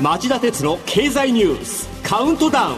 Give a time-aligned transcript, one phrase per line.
[0.00, 2.76] 町田鉄の経済ニュースカウントダウン。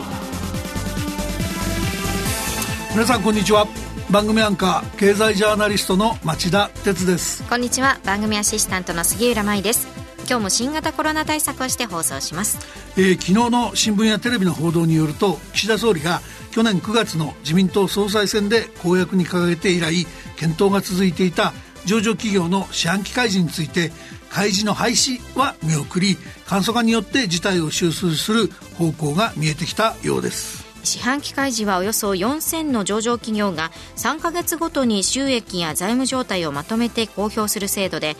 [2.93, 3.67] 皆さんこんにちは。
[4.11, 7.47] 番組アンカー経済ジャーナリストの町田鉄です。
[7.47, 8.01] こんにちは。
[8.07, 9.87] 番組アシスタントの杉浦舞です。
[10.31, 12.59] 今日も新型コロナ対策をして放送します、
[12.97, 16.21] えー、昨日の新聞やテレビの報道によると岸田総理が
[16.53, 21.53] 去年9月の自民党総裁選で公約に掲げて以来検討が続いていた
[21.85, 23.91] 上場企業の四半期開示について
[24.31, 26.17] 開示の廃止は見送り
[26.47, 28.49] 簡素化によって事態を収拾する
[28.79, 30.71] 方向が見えてきたようです。
[30.83, 38.17] 四半期開示はおよそ4000の上場企業が3ヶ月ごとに収益や財務状態をまとめて公表する制度で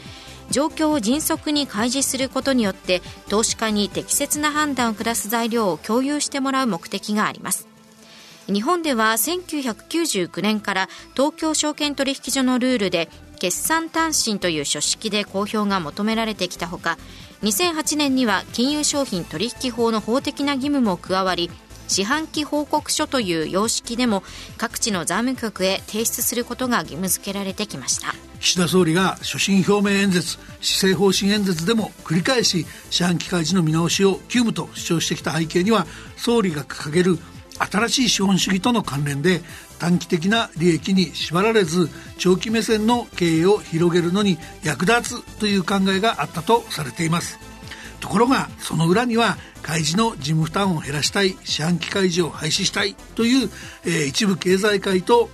[0.51, 7.69] 状況を迅速に開示することによって投資家に適切な判断を下す材料を共有してもらう目的があります。
[8.47, 13.09] 日本では1999年から東京証券取引所のルールで
[13.41, 16.99] 決算単身という書式で公表が求められてきたほか
[17.43, 21.51] 2008年には金融商品取引法の法的な義務も加わり
[21.89, 24.23] 四半期報告書という様式でも
[24.59, 28.15] 各地の財務局へ提出することが義務付けられてきました。
[28.39, 37.19] 岸田総理が所信表明演説施政方針演説でも繰り返し四半期開示の見直しを急務と主張してきた背景には総理が掲げる
[37.59, 39.43] 新しい資本主義との関連で
[39.81, 47.39] 短期的な利益に縛られず長期目線の経営を広げるのに役立つという考えがあったとされています。
[47.99, 53.51] ところがその裏には開示の事務負担を減らしたい四半期開示を廃止したいという、
[53.85, 55.29] えー、一部経済界と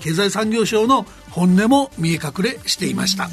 [0.00, 3.28] 経済産業省の本音も見え隠れしていました。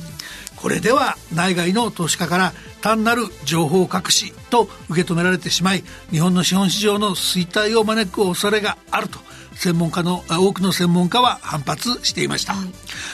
[0.62, 9.20] これでは内外の投資家から単なる情報隠しと受け止められてしまい日本の資本市場の衰退を招く恐れがあると
[9.56, 12.66] 専門家の多くの専門家は反発していました、は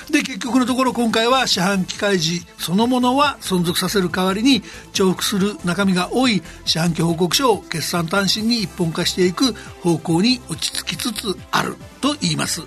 [0.10, 4.62] い、で結局のところ今回は四半期開示そのものは存続させる代わりに
[4.94, 12.62] 重複する中身が多い四半期報告書を決算単身に一本化していく方向に落ち着きつつあると言います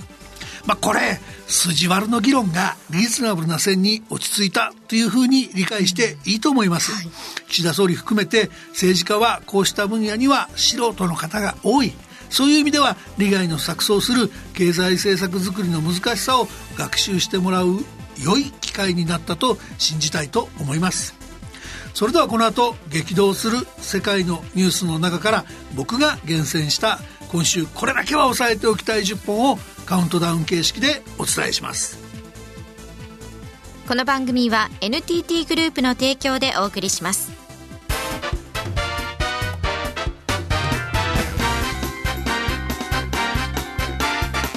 [0.68, 7.06] まあ、これ筋悪の議論がリーズナブルな線に落ち着いたというふうに理解していいと思います、はい、
[7.48, 11.92] 岸田総理含めて政治家はこうした分野には素人の方が多い。
[12.28, 16.46] そういう意味では利害の錯綜する経済政策づくりの難しさを
[16.76, 17.78] 学習してもらう
[18.22, 21.14] 良い機会になったと信じたいと思います。
[21.94, 26.98] それではこの後激動する世界のニュースの中から僕が厳選した
[27.32, 31.98] 今週これだけは押さえておきたい10本をカウントダウン形式でお伝えします。
[33.88, 37.32] この番組は NTT グループの提供でお送りします。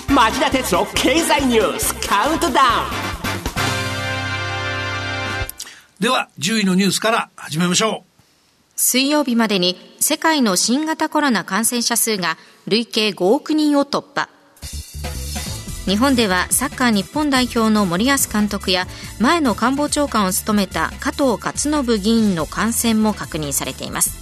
[0.10, 2.90] 町田鉄の経済ニュースカウントダウン。
[6.02, 8.32] では10位のニュースから始めましょう。
[8.76, 12.38] 水曜日までに世界の新型コロナ感染者数が
[12.68, 14.28] 累計5億人を突破
[15.86, 18.86] 日本ではサッカー日本代表の森保監督や
[19.20, 24.22] 前の官房長官を務めた加藤勝信議員の感染も確認されています。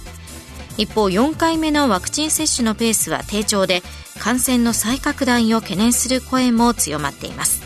[0.78, 3.82] 一方4回目のワクチン接種のペースは低調で
[4.18, 7.62] 感染の再拡大を懸念する声も強まっています。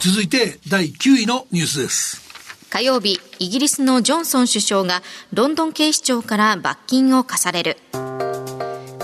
[0.00, 2.20] 続いて第9位のニュースです。
[2.68, 5.02] 火曜日イギリスのジョンソン首相が
[5.32, 7.76] ロンドン警視庁から罰金を課される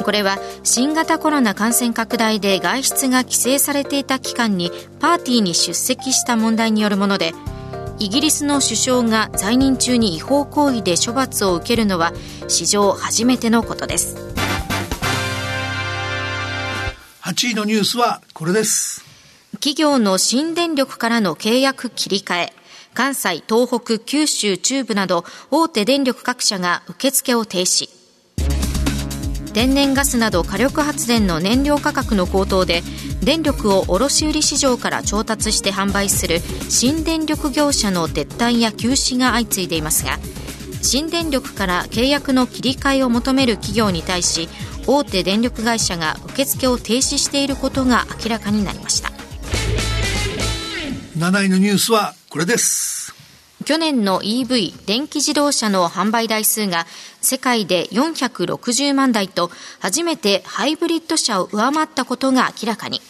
[0.04, 4.70] これは新型コロナ感染拡大で外出が規制されていた期間に
[5.00, 7.32] パーティーに出席した問題によるもので
[8.00, 12.12] イギリスの首相が在任中に違法行為で処罰を受けるのは
[12.46, 14.16] 史上初めてのことです。
[17.22, 19.04] 8位のニュースはこれです。
[19.54, 22.52] 企業の新電力からの契約切り替え
[22.94, 27.97] 関西、東北、九州、中部など大手電力各社が受付を停止
[29.52, 32.82] 天然ガスなど火力発電の燃料価格の高騰で
[33.22, 40.18] 電力を卸売市場から調達して販売する新電力業者の撤退や休止が相次いでいますが
[40.82, 44.48] 新電力から契約の切り替えを求める企業に対し
[44.86, 49.12] 大手電力会社が受付を停止していることが明らかになりました。
[51.18, 53.12] 7位のニュースはこれです。
[53.64, 56.86] 去年の EV 電気自動車の販売台数が
[57.20, 59.50] 世界で460万台と
[59.80, 63.00] 初めてハイブリッド車を上回ったことが明らかに。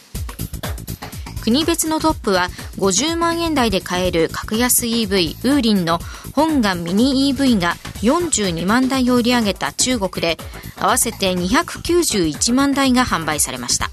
[1.43, 5.99] 国別のトップは50万円台で買える格安 EV ウーリンの
[6.35, 10.37] 本願ミニ EV が42万台を売り上げた中国で
[10.77, 13.91] 合わせて291万台が販売されました。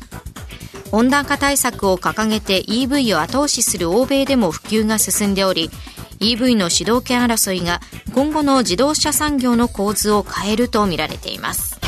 [0.91, 5.69] 温暖化対策を掲げて EV を後押しする欧米でも普及が進んでおり
[6.19, 7.81] EV の主導権争いが
[8.13, 11.79] 今後の自動車産業の構図を変えるとみられています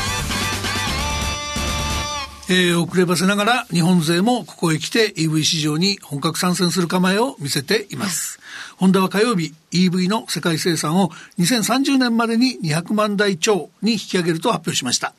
[2.50, 8.40] えー、遅ればせながら日本勢もここへ来て EV 市場に本格参戦する構えを見せています。
[8.78, 11.10] ホンダは火曜日 EV の世界生産を
[11.40, 15.14] 2030年までに200万台超に引き上げると発表しました。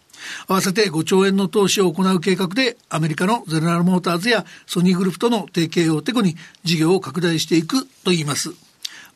[0.46, 6.34] 合わせて5兆円の投資を行う計画でアメリカのゼネラルモーターズやソニーグループとの提携をてこに
[6.64, 8.67] 事業を拡大していくと言います。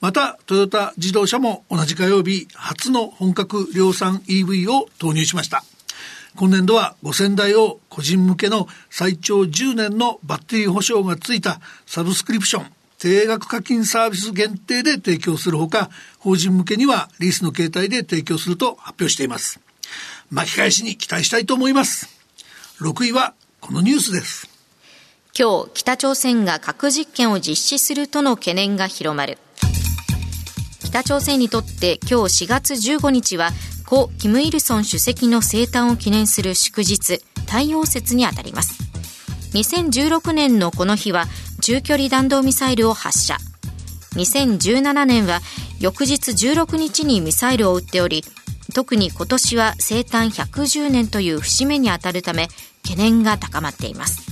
[0.03, 5.63] また、トヨタ自動車も同じ火曜日、初の本格量産 EV を投入しました。
[6.35, 12.67] 今年度は5000台を個人向けの最長10年のバッテリー保証がついたサブスクリプション、
[12.99, 15.89] 定額課金サービス限定で提供するほか、
[16.19, 19.61] 法人向けにはリースの形態で提供すると発表しています。
[20.33, 22.09] 巻き返しに期待したいと思います。
[22.81, 24.49] 6位はこのニュースです。
[25.39, 29.39] 今日、北朝鮮が核実験を実施するとの懸念が広まる。
[30.93, 33.49] 北朝鮮にとって今日4月15日は
[33.87, 38.75] 故キム・イルソン主席の生誕を記念する祝日太陽節にあたります。
[39.55, 41.25] 2016年のこの日は
[41.63, 43.39] 中距離弾道ミサイルを発射。
[44.17, 45.41] 2017年は
[45.81, 48.23] 翌日16日にミサイルを撃っており
[48.75, 52.49] 特に今年は生誕110年という節目にあたるため
[52.83, 54.32] 懸念が高まっています。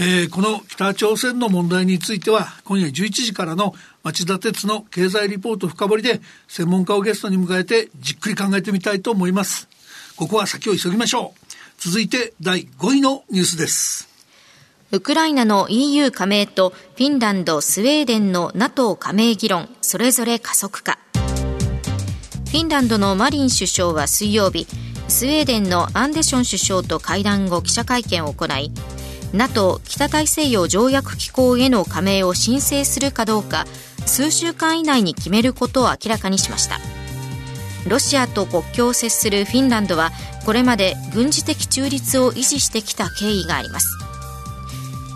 [0.00, 3.74] えー、この北朝鮮の問題については今夜11時からの
[4.04, 9.68] 町田鉄の経済リポート深掘りで専門家をゲストに迎えてじっくり考えてみたいと思います。
[10.16, 11.40] ここは先を急ぎましょう。
[11.78, 14.08] 続いて第5位のニュースです。
[14.92, 20.98] ウクライナの EU 加盟とフィンランド、スウェーデンの NATO 加盟議論それぞれ加速化。
[21.14, 24.66] フィンランドのマリン首相は水曜日
[25.08, 28.72] スウェーデンのアンデション首相と会談後記者会見を行い
[29.32, 33.66] NATO 北大西洋条約機構への加盟を申請するかどうか
[34.06, 36.78] 数週間以内に決めることを明らかにしました。
[37.86, 40.10] ロシアと国境を接するフィンランドは
[40.44, 43.88] これまで軍事的中立を維持してきた経緯があります。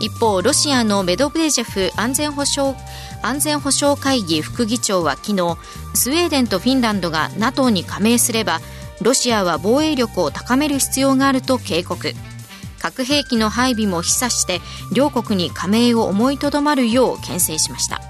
[0.00, 2.76] 一方ロシアのメドベージェフ安全保障
[3.22, 5.56] 安全保障会議副議長は昨日
[5.94, 8.60] スウェーデンとフィンランドが NATO に加盟すれば
[9.00, 12.14] ロシアは防衛力を高める必要があると警告。
[12.82, 14.60] 核兵器の配備も示唆して
[14.92, 18.00] 両国に加盟を思いとどまるよう牽制しました。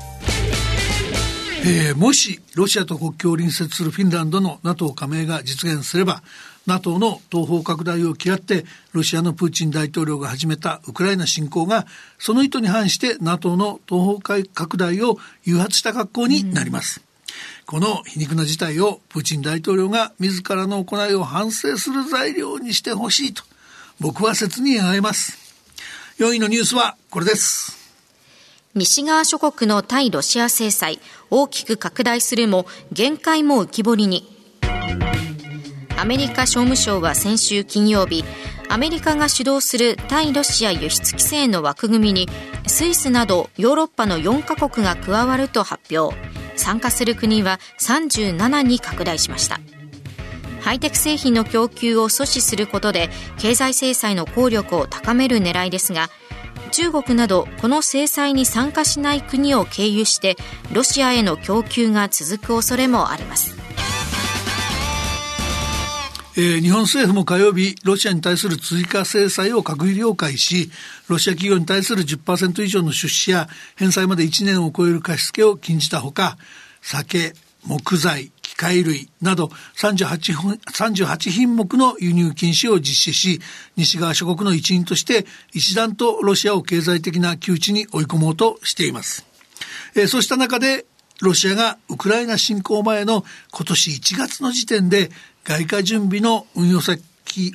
[1.64, 6.22] えー、もしロシアと国境を隣接するフィンランドの NATO 加盟が実現すれば
[6.66, 11.86] NATO の東方拡大を嫌ってロシアのプーチン大統領が始めたウクライナ侵攻が
[12.18, 17.00] その意図に反して NATO の東方拡大を誘発した格好になります。
[17.06, 17.12] うん
[17.66, 23.44] この皮肉な事態をプーチン大統領が自らの行いを反省する材料にしてほしいと
[24.02, 25.38] 僕は切に願います。
[26.18, 27.78] 4位のニュースはこれです。
[28.74, 30.98] 西側諸国の対ロシア制裁
[31.30, 34.26] 大きく拡大するも限界も浮き彫りに
[35.98, 38.24] アメリカ商務省は先週金曜日
[38.70, 42.28] アメリカが主導する対ロシア輸出規制の枠組みに
[42.66, 46.16] スイスなどヨーロッパの4カ国が加わると発表
[46.56, 49.60] 参加する国は37に拡大しました
[50.62, 56.08] ハイテク製品の供給を阻止することで経済制裁の効力を高める狙いですが
[56.70, 60.36] 中国などこの制裁に参加しない国を経由して
[60.72, 63.62] ロシアへの供給が続く恐れもあります。
[66.34, 70.70] えー、日本政府も火曜日、ロシアに対する追加制裁を閣議了解し、
[71.06, 76.38] ロシア企業に対する10%以上の出資や返済まで1年を超える貸付を禁じたほか、
[76.80, 77.34] 酒、
[77.66, 83.40] 木材、機械類など 38, 38品目の輸入禁止を実施し、
[83.76, 89.26] 西側諸国の一員として一段とロシアを経済的な窮地に追い込もうとしています。
[89.96, 90.86] えー、そうした中で、
[91.20, 95.10] ロシアがウクライナ侵攻前の今年1月の時点で
[95.42, 97.02] 外貨準備の運用先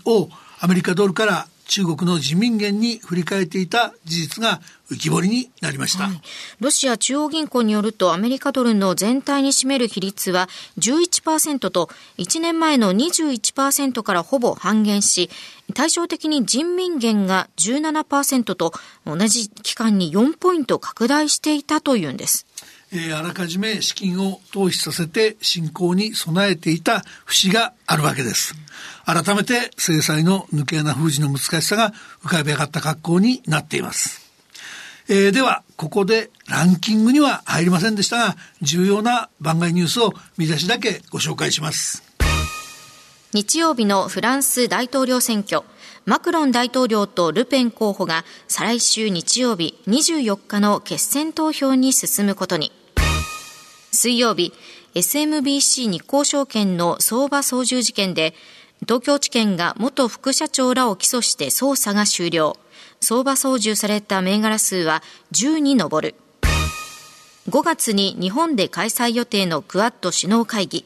[0.03, 0.27] を
[0.59, 6.21] アメリカドルから中国の人民元に振り替えていた事実が浮き彫りになりました、はい、
[6.59, 10.47] ロシア中央銀行によるとアメリカドルの全体に占める比率は
[10.79, 15.29] 11%と1年前の21%からほぼ半減し
[15.73, 18.71] 対照的に人民元が17%と
[19.05, 22.46] 同じ期間に4ポイント拡大していたというんです。
[22.91, 28.55] えー、あらかじめ資金を投資させて侵攻に備えていた節があるわけです。
[29.05, 34.27] 改めて制裁の抜け穴封じの難しさが浮かび上がった格好になっています。
[35.09, 42.03] えー、では、ここでランキングには入りませんでしたが、重要な番外ニュースを見出しだけご紹介します。
[43.33, 45.63] 日曜日のフランス大統領選挙
[46.07, 52.71] マクロン大統領とルペン候補が再来週日曜日24日の決選投票に進むことに。
[53.91, 54.53] 水曜日
[54.95, 58.33] SMBC 日興証券の相場操縦事件で
[58.83, 62.55] 東京地検が元副社長らを起訴して捜査が終了。
[63.01, 66.15] 相場操縦された銘柄数は10に上る。
[67.49, 70.85] 5月に日本で開催予定のクアッド首脳会議。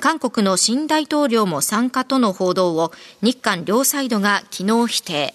[0.00, 5.34] 韓国の新大統領も参加との報道を日韓両サイドが昨日否定。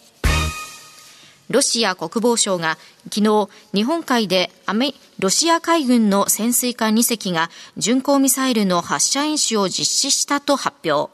[1.49, 2.77] ロシア国防省が
[3.11, 11.11] 昨日日本海でアメロシア海軍の潜水艦2隻が巡航ミサイルの発射演習を実施したと発表。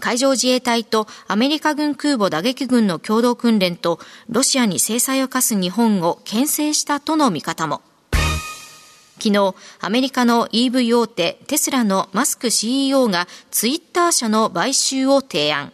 [0.00, 7.80] 海上自衛隊とアメリカ軍空母打撃軍の共同訓練とロシアに制裁を科す日本を牽制したとの見方も。
[9.18, 15.72] 昨日、アメリカの EV 大手テスラのマスク CEO がツイッター社の買収を提案。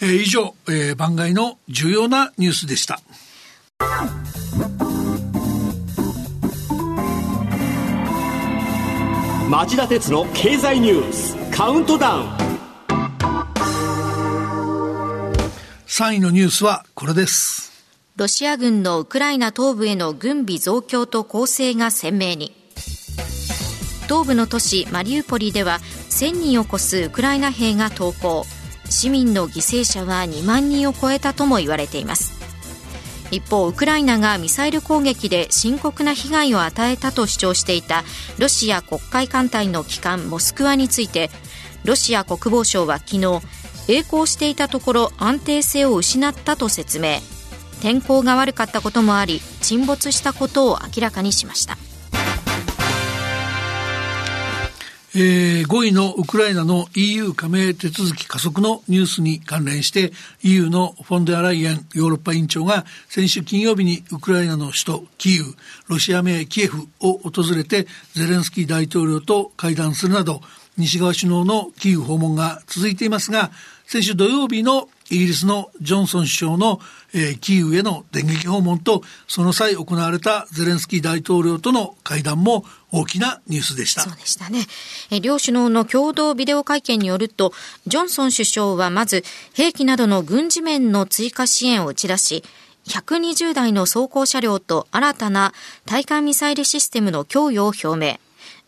[0.00, 3.00] えー、以上、えー、番外の重要なニュースでした。
[9.52, 12.42] 町田鉄の経済ニュースカウントダウン
[15.86, 17.71] 3位のニュースはこれです
[18.14, 22.52] ロシア軍のウクライナ東部への軍備増強と攻勢が鮮明に。
[24.06, 25.78] 東部の都市マリウポリでは
[26.10, 28.44] 1000人を超すウクライナ兵が投降。
[28.90, 32.34] 市民の犠牲者は2万人を超えたとも言われています。
[33.30, 38.04] 一方ウクライナがミサイル攻撃で深刻な被害を与えたと主張していた
[38.38, 41.30] ロシア黒海艦隊の旗艦モスクワについて
[41.86, 43.18] ロシア国防省は昨日
[43.88, 47.20] 曳航していたところ安定性を失ったと説明。
[47.82, 51.76] 天候が悪かったこともあり沈没したことを明らかにしました。
[55.14, 60.12] えー、5位のウクライナの EU 加盟手続き加速のニュースに関連して
[60.42, 65.54] EU のフォンデアライエンヨーロッパ委員長が先週金曜日にウクライナの首都キーウ
[65.88, 70.40] ロシア名キエフを訪れてゼレンスキー大統領と会談するなど
[70.78, 73.50] 西側首脳のキーウ訪問が続いていますが
[73.86, 76.80] 先週土曜日のイギリスのジョンソン首相の、
[77.12, 84.00] えー、キーウへの電撃訪問とその際行われたゼレンスキー大統領との会談も大きなニュースでした。
[84.00, 84.66] そうでしたね。
[85.10, 87.52] え両首脳の共同ビデオ会見によると、
[87.86, 92.42] ジョンソン首相はまず兵器などの軍事面の追加支援を打ち出し、
[92.86, 95.52] 120台の装甲車両と新たな
[95.84, 98.18] 対艦ミサイルシステムの供与を表明。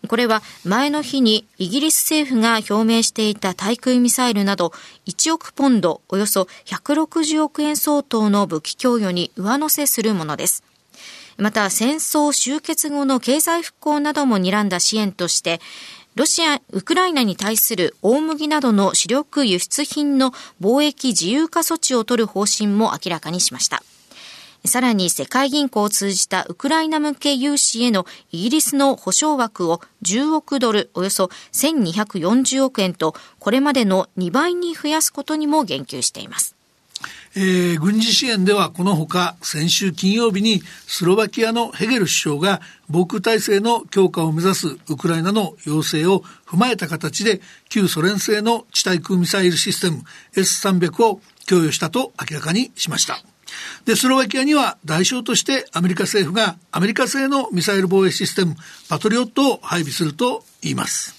[0.09, 4.73] これは前の日にイギリス政府が表明していた対空ミサイルなど
[5.07, 10.63] 1億ポンドおよそ160億円相当の武器供与に上乗せするものです。
[11.37, 15.61] また戦争終結後の経済復興なども睨んだ支援として
[16.15, 20.31] ロシア、ウクライナに対する大麦などの主力輸出品の
[20.61, 23.83] 貿易自由化措置を取る方針も明らかにしました。
[24.67, 36.57] さらに世界銀行を通じたウクライナ向け融資へのイギリスの保証枠を10億ドル、およそ1240億円と、これまでの2倍に増やすことにも言及しています。
[37.37, 50.05] えー、軍事支援ではこのほか先週金曜日にスロバキアのヘゲル首相が防空体制の強化を目指すウクライナの要請を踏まえた形で旧ソ連製の地対空ミサイルシステム
[50.37, 53.34] S300 を供与したと明らかにしました。
[53.85, 58.57] で、スロバキアには代償としてアメリカ政府がアメリカ製のミサイル防衛システム
[58.89, 61.15] パトリオットを配備すると言います。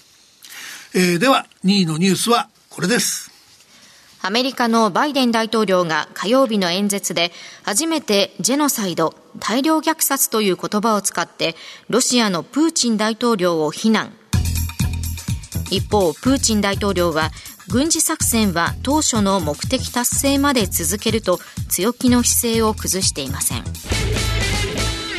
[0.94, 3.30] えー、では、2位のニュースはこれです。
[4.22, 7.30] アメリカのバイデン大統領が火曜日の演説で
[7.62, 11.54] 初めてジェノサイド、大量虐殺という言葉を使って
[11.88, 14.12] ロシアのプーチン大統領を非難。
[15.70, 17.30] 一方、プーチン大統領は
[17.68, 23.64] 軍事作戦は当初の目的達成まで続けると強気の姿勢を崩していません。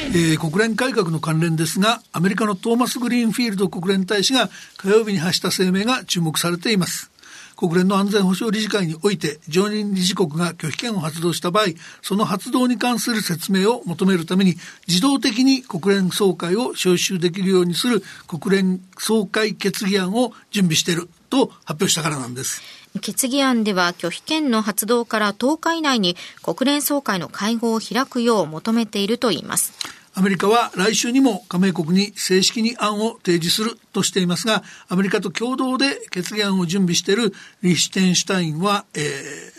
[0.09, 7.11] えー、国連改革の関連ですがアメリカのトーマス・グリーンフィールド国連大使が火曜日に発した声明が注目されています
[7.57, 11.65] 国連の安全保障理事会において常任理事国が拒否権を発動した場合
[12.01, 14.55] その発動に関する説明を求めるために
[14.87, 22.61] 自動的に国連総会を招集できるようにする国連総会決議案を準備していると発表したからなんです。
[22.99, 29.73] 決議案では拒否権の発動から10日以内に国連総会の会合を開くよう求めているといいます。
[30.17, 38.99] アメリカは来週にも加盟国に正式に案を提示するとしていますが、アメリカと共同で決議案を準備しているリヒテンシュタインは、え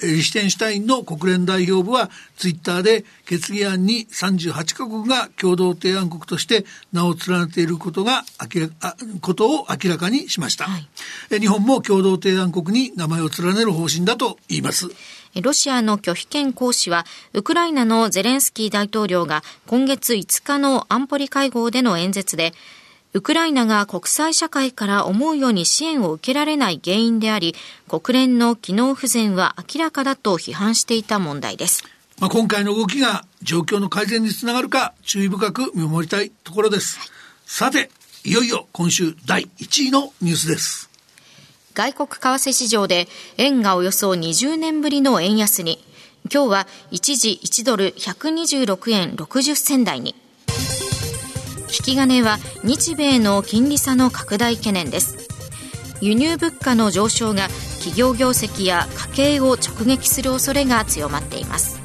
[0.03, 10.65] ー、リヒテンシュタインの国連代表部はツイッターで決議案に38カ国が共同提案国として名を連ねていることが明らか、ことを明らかにしました。
[10.65, 14.89] はい、日本も共同提案国に名前を連ねる方針だと言います。
[15.35, 22.53] ロシアの拒否権行使は、ウクライナのゼレンスキー大統領が今月5日の安保理会合での演説で、
[23.15, 27.55] ウクライナが国際社会から思うように支援を受けられない原因であり、
[27.89, 31.85] 国連の機能不全は明らかだと批判していた問題です。
[32.21, 36.99] まあ、今回の動きが状況の改善につながるか注意深く見守りたいところです。
[36.99, 37.09] はい、
[37.47, 37.91] さて、
[38.25, 40.88] いよいよ今週第1位のニュースです。
[41.79, 43.07] 外国為替市場で
[43.37, 45.79] 円がおよそ20年ぶりの円安に、
[46.25, 50.17] 今日は一時1ドル126円60銭台に。
[51.69, 55.29] 引き金は日米の金利差の拡大懸念です。
[56.01, 57.47] 輸入物価の上昇が
[57.79, 61.78] 企業業績や家計を直撃する恐れが強まっています。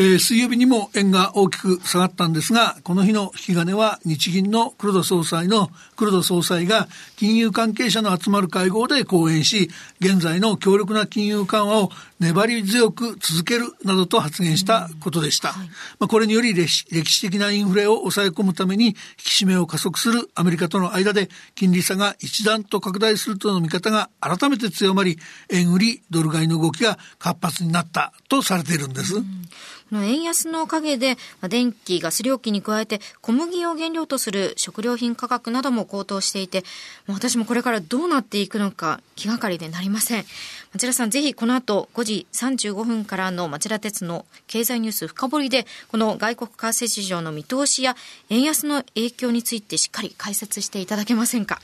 [0.00, 9.68] えー、水曜日にも円が大きく下がったんですが、この日の引き金は日銀の黒田総裁の、黒田総裁が金融関係者の集まる会合で講演し、
[10.00, 15.48] 現在の強力な金融緩和を粘り強く続けるなどと発言したことでした。
[15.48, 25.18] はい、まあ、これにより歴史的なインフレを抑え込むために引き締めを加速するアメリカとの間で金利差が一段と拡大するとの見方が改めて強まり、
[25.50, 29.16] 円売りドル買いの動きが活発になったとされているんです。
[29.16, 29.44] うん
[29.92, 36.64] の円安の陰で、まあ、電気、ガス料金に加えて小麦を原料とする食料品価格なども高騰していて、
[37.06, 40.24] まあ、私もこれからどうなっていくのか気がかりでなりません。
[40.72, 47.96] 町田さん、ぜひこの後5時35分からの町田鉄の経済ニュース深掘りで、この外国為替市場の見通しや
[48.28, 51.60] 円安の影響についてしっかり解説していただけませんか？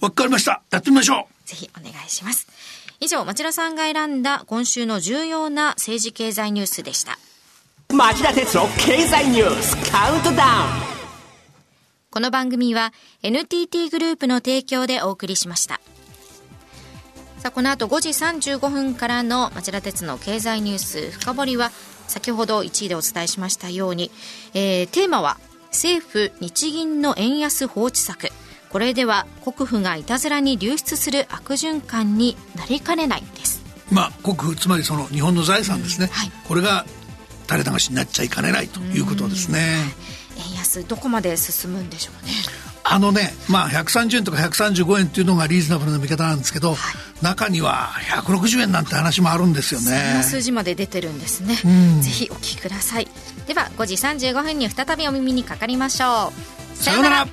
[0.00, 0.62] わかりました。
[0.70, 1.48] やってみましょう。
[1.48, 2.46] ぜひお願いします。
[3.00, 7.18] 以上、町田さんが選んだ今週の重要な政治経済ニュースでした。
[7.90, 10.42] 町田哲郎経済ニュースカウントダウン。
[12.10, 12.92] この番組は
[13.22, 15.80] NTT グループの提供でお送りしました。
[17.38, 21.10] さあこの後5時35分からの町田鉄の経済ニュース。
[21.12, 21.70] 深掘りは
[22.08, 24.10] 先ほど1位でお伝えしましたように、
[24.52, 28.28] えー、テーマは政府日銀の円安放置策。
[28.68, 33.62] これでは国府がいたずらに流出する悪循環になりかねないです。
[33.90, 36.84] まあ国府つまりその日本の財産ですね、うんはい、これが
[37.48, 39.60] 垂れ流しになっちゃいかねないということですね。
[40.38, 42.32] 円安どこまで進むんでしょうね。
[42.90, 47.90] あのね、まあ、130円とか135円っていうのがリーズナブルな見方なんですけど、はい、中には
[48.22, 50.22] 160円なんて話もあるんですよね。
[50.22, 51.56] 数字まで出てるんですね。
[52.02, 53.08] ぜひお聞きください。
[53.46, 56.32] では、5時35分に再びお耳にかかりましょ
[56.74, 56.82] う。
[56.82, 57.28] さようなら